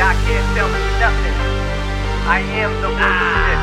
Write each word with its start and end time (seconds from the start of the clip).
Y'all 0.00 0.16
can't 0.24 0.56
tell 0.56 0.68
me 0.72 0.80
nothing. 0.96 1.36
I 2.24 2.40
am 2.56 2.72
the 2.80 2.88
bullshit. 2.88 3.60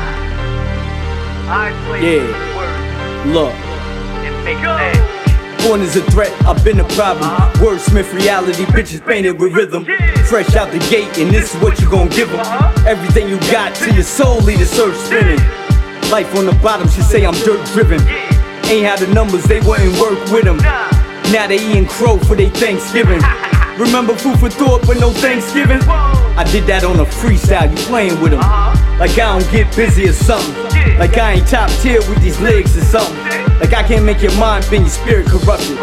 Ah. 1.50 1.64
I 1.66 1.72
play 1.86 1.98
Yeah. 1.98 2.22
these 2.22 2.54
words 2.54 3.34
Look. 3.34 3.54
and 4.22 4.44
make 4.44 4.58
sense. 4.62 5.66
Born 5.66 5.80
as 5.82 5.96
a 5.96 6.02
threat, 6.12 6.30
I've 6.46 6.62
been 6.62 6.78
a 6.78 6.84
problem. 6.94 7.28
Uh-huh. 7.28 7.64
Wordsmith 7.64 8.12
reality, 8.14 8.64
bitches 8.66 9.04
painted 9.04 9.40
with 9.40 9.52
rhythm. 9.52 9.84
Fresh 10.26 10.54
out 10.54 10.70
the 10.70 10.78
gate, 10.88 11.18
and 11.18 11.32
this 11.32 11.52
is 11.56 11.60
what 11.60 11.80
you 11.80 11.90
gon' 11.90 12.08
give 12.08 12.30
them. 12.30 12.38
Uh-huh. 12.38 12.86
Everything 12.86 13.28
you 13.28 13.38
got 13.50 13.74
to 13.82 13.92
your 13.92 14.04
soul, 14.04 14.38
lead 14.42 14.60
the 14.60 14.66
search 14.66 14.94
spinning. 14.94 15.40
Life 16.12 16.32
on 16.36 16.46
the 16.46 16.56
bottom 16.62 16.86
she 16.88 17.02
say 17.02 17.26
I'm 17.26 17.34
dirt 17.42 17.66
driven. 17.74 18.00
Ain't 18.70 18.86
had 18.86 19.00
the 19.00 19.08
numbers, 19.12 19.42
they 19.42 19.58
wouldn't 19.60 19.98
work 19.98 20.20
with 20.30 20.44
them. 20.44 20.58
Now 21.32 21.48
they 21.48 21.56
eating 21.56 21.86
crow 21.86 22.16
for 22.18 22.36
their 22.36 22.50
Thanksgiving. 22.50 23.20
Remember 23.76 24.14
food 24.14 24.38
for 24.40 24.50
thought, 24.50 24.86
but 24.86 24.98
no 25.00 25.10
Thanksgiving? 25.10 25.80
I 26.38 26.44
did 26.44 26.66
that 26.66 26.84
on 26.84 27.00
a 27.00 27.04
freestyle, 27.04 27.68
you 27.68 27.76
playing 27.86 28.20
with 28.20 28.30
them. 28.30 28.38
Uh-huh. 28.38 28.98
Like 29.00 29.10
I 29.18 29.36
don't 29.36 29.50
get 29.50 29.74
busy 29.74 30.08
or 30.08 30.12
something. 30.12 30.54
Like 30.96 31.18
I 31.18 31.32
ain't 31.32 31.48
top 31.48 31.68
tier 31.82 31.98
with 32.08 32.22
these 32.22 32.38
lyrics 32.38 32.76
or 32.76 32.82
something. 32.82 33.18
Like 33.58 33.72
I 33.72 33.82
can't 33.82 34.04
make 34.04 34.22
your 34.22 34.30
mind 34.38 34.64
bend 34.70 34.84
your 34.84 34.90
spirit 34.90 35.26
corrupted. 35.26 35.76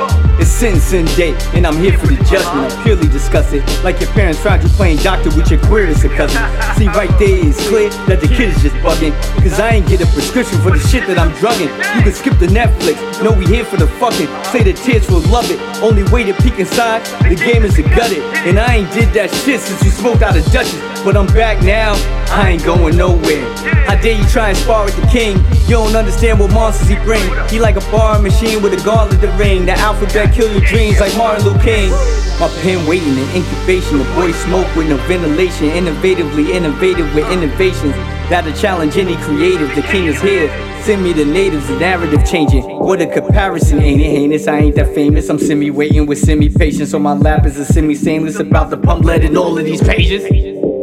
Sentencing 0.56 1.06
day, 1.18 1.36
and 1.54 1.68
I'm 1.68 1.76
here 1.76 1.98
for 2.00 2.08
the 2.08 2.16
judgment. 2.24 2.72
I 2.72 2.84
purely 2.84 3.10
discuss 3.10 3.52
it. 3.52 3.62
Like 3.84 4.00
your 4.00 4.10
parents 4.12 4.40
found 4.40 4.64
you 4.64 4.70
playing 4.70 5.00
doctor 5.00 5.28
with 5.36 5.52
your 5.52 5.60
queerness 5.68 6.06
or 6.06 6.10
cousin. 6.16 6.40
See, 6.78 6.88
right 6.88 7.12
there 7.20 7.44
it's 7.46 7.60
clear 7.68 7.90
that 8.08 8.22
the 8.22 8.28
kid 8.30 8.56
is 8.56 8.62
just 8.62 8.76
bugging. 8.76 9.12
Cause 9.44 9.60
I 9.60 9.72
ain't 9.72 9.88
get 9.90 10.00
a 10.00 10.08
prescription 10.14 10.58
for 10.62 10.72
the 10.72 10.80
shit 10.80 11.08
that 11.08 11.20
I'm 11.20 11.36
drugging. 11.44 11.68
You 11.68 12.04
can 12.08 12.14
skip 12.14 12.40
the 12.40 12.48
Netflix, 12.48 12.96
know 13.22 13.34
we 13.34 13.46
here 13.48 13.66
for 13.66 13.76
the 13.76 13.88
fucking. 14.00 14.32
Say 14.46 14.64
the 14.64 14.72
tears 14.72 15.12
will 15.12 15.28
love 15.28 15.52
it. 15.52 15.60
Only 15.84 16.04
way 16.10 16.24
to 16.24 16.34
peek 16.42 16.58
inside, 16.58 17.04
the 17.28 17.36
game 17.36 17.66
is 17.66 17.76
to 17.76 17.84
gut 17.84 18.14
it. 18.14 18.24
And 18.48 18.58
I 18.58 18.76
ain't 18.78 18.94
did 18.94 19.12
that 19.12 19.36
shit 19.44 19.60
since 19.60 19.84
you 19.84 19.92
smoked 19.92 20.22
out 20.22 20.38
of 20.38 20.46
Dutchess. 20.54 20.80
But 21.04 21.18
I'm 21.18 21.28
back 21.28 21.62
now, 21.64 22.00
I 22.30 22.52
ain't 22.52 22.64
going 22.64 22.98
nowhere. 22.98 23.56
How 23.86 23.96
dare 24.02 24.20
you 24.20 24.28
try 24.28 24.50
and 24.50 24.58
spar 24.58 24.86
with 24.86 24.96
the 24.96 25.08
king? 25.08 25.38
You 25.68 25.78
don't 25.78 25.96
understand 25.96 26.40
what 26.40 26.52
monsters 26.52 26.88
he 26.88 26.96
bring. 26.98 27.24
He 27.50 27.60
like 27.60 27.76
a 27.76 27.92
bar 27.92 28.22
machine 28.22 28.62
with 28.62 28.74
a 28.74 28.84
gauntlet 28.84 29.22
to 29.22 29.32
ring. 29.38 29.66
The 29.66 29.74
alphabet 29.74 30.34
kill 30.34 30.52
your 30.52 30.62
dreams 30.62 31.00
like 31.00 31.16
Martin 31.18 31.46
Luther 31.46 31.64
King. 31.64 31.92
My 32.40 32.50
pen 32.62 32.86
waiting 32.88 33.18
in 33.18 33.30
incubation. 33.36 34.00
The 34.00 34.04
boy 34.16 34.32
smoke 34.32 34.68
with 34.76 34.90
no 34.90 34.98
ventilation. 35.08 35.70
Innovatively 35.70 36.50
innovative 36.50 37.14
with 37.16 37.32
innovations 37.32 37.94
that'll 38.30 38.54
challenge 38.54 38.98
any 38.98 39.16
creative. 39.18 39.74
The 39.76 39.84
king 39.84 40.08
is 40.08 40.20
here. 40.22 40.50
Send 40.84 41.04
me 41.04 41.14
the 41.14 41.26
natives, 41.26 41.68
the 41.68 41.80
narrative 41.80 42.26
changing. 42.26 42.64
What 42.64 43.02
a 43.02 43.08
comparison, 43.08 43.82
ain't 43.82 44.02
it 44.02 44.10
heinous? 44.10 44.48
I 44.48 44.60
ain't 44.60 44.76
that 44.76 44.94
famous. 44.94 45.30
I'm 45.30 45.40
semi 45.40 45.72
waiting 45.72 46.06
with 46.06 46.20
semi 46.20 46.50
patience. 46.50 46.94
On 46.94 47.02
my 47.02 47.14
lap 47.14 47.46
is 47.46 47.58
a 47.58 47.66
semi 47.66 47.96
stainless 47.96 48.40
about 48.40 48.70
the 48.70 48.78
pump 48.78 49.06
lead 49.06 49.24
in 49.24 49.38
all 49.38 49.58
of 49.58 49.66
these 49.66 49.82
pages. 49.82 50.75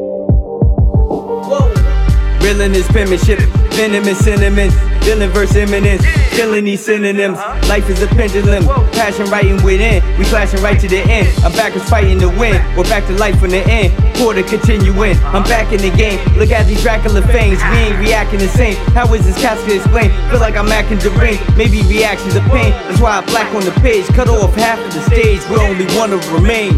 Reeling 2.42 2.74
is 2.74 2.88
penmanship, 2.88 3.38
venomous 3.78 4.18
sentiments, 4.18 4.74
dealing 5.04 5.30
verse 5.30 5.54
imminence, 5.54 6.02
killing 6.30 6.64
these 6.64 6.84
synonyms. 6.84 7.38
Life 7.68 7.88
is 7.88 8.02
a 8.02 8.08
pendulum, 8.08 8.64
passion 8.90 9.26
writing 9.26 9.62
within. 9.62 10.02
We 10.18 10.24
clashing 10.24 10.60
right 10.60 10.78
to 10.80 10.88
the 10.88 11.02
end. 11.02 11.28
I'm 11.44 11.52
backwards 11.52 11.88
fighting 11.88 12.18
to 12.18 12.28
win. 12.28 12.60
We're 12.76 12.82
back 12.90 13.06
to 13.06 13.12
life 13.12 13.38
from 13.38 13.50
the 13.50 13.62
end. 13.70 13.94
Quarter 14.16 14.42
continuing. 14.42 15.16
I'm 15.30 15.44
back 15.44 15.72
in 15.72 15.80
the 15.80 15.96
game. 15.96 16.18
Look 16.36 16.50
at 16.50 16.66
these 16.66 16.82
Dracula 16.82 17.22
fangs. 17.22 17.62
We 17.70 17.78
ain't 17.78 17.98
reacting 18.00 18.40
the 18.40 18.48
same. 18.48 18.74
How 18.90 19.06
is 19.14 19.24
this 19.24 19.40
casket 19.40 19.76
explained? 19.76 20.12
Feel 20.28 20.40
like 20.40 20.56
I'm 20.56 20.72
acting 20.72 20.98
deranged. 20.98 21.42
Maybe 21.56 21.82
reactions 21.82 22.34
of 22.34 22.42
pain. 22.50 22.72
That's 22.90 23.00
why 23.00 23.18
I 23.18 23.26
black 23.26 23.54
on 23.54 23.64
the 23.64 23.72
page. 23.80 24.04
Cut 24.08 24.28
off 24.28 24.52
half 24.54 24.80
of 24.80 24.92
the 24.92 25.02
stage. 25.02 25.40
Where 25.48 25.60
only 25.60 25.86
one 25.94 26.10
will 26.10 26.34
remain. 26.34 26.74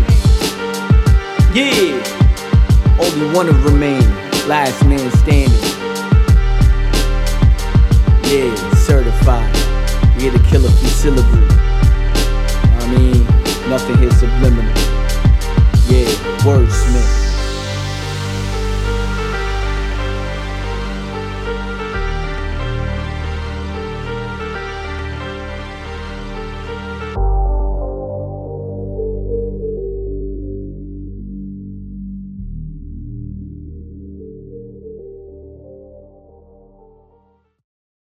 Yeah. 1.56 1.96
Only 3.00 3.34
one 3.34 3.46
will 3.46 3.72
remain. 3.72 4.23
Last 4.46 4.84
man 4.84 5.10
standing. 5.22 5.58
Yeah, 8.24 8.54
certified. 8.74 9.50
We 10.18 10.24
had 10.24 10.32
to 10.34 10.50
kill 10.50 10.66
a 10.66 10.70
few 10.70 10.88
syllables. 10.88 11.50
I 12.78 12.94
mean, 12.94 13.24
nothing 13.70 13.96
here 13.96 14.10
subliminal. 14.10 14.70
Yeah, 15.88 16.10
wordsmith. 16.44 17.23